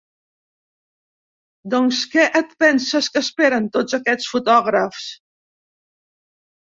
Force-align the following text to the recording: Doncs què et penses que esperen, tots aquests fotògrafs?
Doncs 1.73 1.99
què 2.15 2.25
et 2.41 2.55
penses 2.65 3.11
que 3.17 3.23
esperen, 3.27 3.71
tots 3.79 3.99
aquests 4.01 4.31
fotògrafs? 4.33 5.05